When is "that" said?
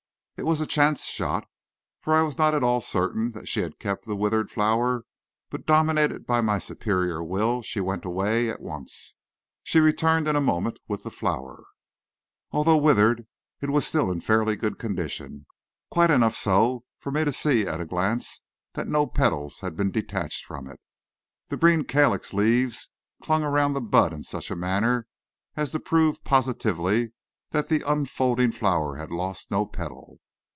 3.33-3.47, 18.73-18.87, 27.51-27.67